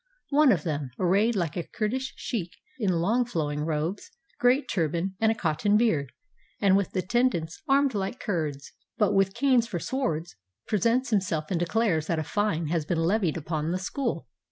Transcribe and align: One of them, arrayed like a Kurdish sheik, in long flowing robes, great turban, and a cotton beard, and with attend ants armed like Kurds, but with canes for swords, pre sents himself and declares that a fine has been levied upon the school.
One 0.31 0.51
of 0.51 0.63
them, 0.63 0.89
arrayed 0.97 1.35
like 1.35 1.55
a 1.55 1.61
Kurdish 1.61 2.13
sheik, 2.15 2.55
in 2.79 2.89
long 2.91 3.23
flowing 3.23 3.59
robes, 3.63 4.09
great 4.39 4.67
turban, 4.67 5.15
and 5.19 5.31
a 5.31 5.35
cotton 5.35 5.77
beard, 5.77 6.11
and 6.59 6.75
with 6.75 6.95
attend 6.95 7.35
ants 7.35 7.61
armed 7.67 7.93
like 7.93 8.19
Kurds, 8.19 8.71
but 8.97 9.13
with 9.13 9.35
canes 9.35 9.67
for 9.67 9.77
swords, 9.77 10.35
pre 10.65 10.81
sents 10.81 11.11
himself 11.11 11.51
and 11.51 11.59
declares 11.59 12.07
that 12.07 12.17
a 12.17 12.23
fine 12.23 12.69
has 12.69 12.83
been 12.83 12.97
levied 12.97 13.37
upon 13.37 13.69
the 13.71 13.77
school. 13.77 14.27